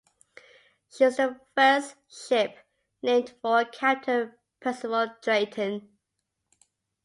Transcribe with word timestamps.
She 0.89 1.05
was 1.05 1.17
the 1.17 1.39
first 1.55 1.93
ship 2.09 2.57
named 3.03 3.35
for 3.39 3.63
Captain 3.65 4.33
Percival 4.59 5.11
Drayton. 5.21 5.89